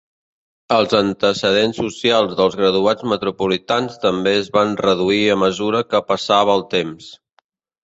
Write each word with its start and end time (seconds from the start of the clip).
Els 0.77 0.93
antecedents 0.99 1.81
socials 1.81 2.33
dels 2.39 2.57
graduats 2.63 3.05
metropolitans 3.13 4.01
també 4.07 4.35
es 4.41 4.51
van 4.57 4.75
reduir 4.89 5.23
a 5.29 5.39
mesura 5.45 5.85
que 5.95 6.05
passava 6.11 6.59
el 6.61 6.69
temps. 6.77 7.15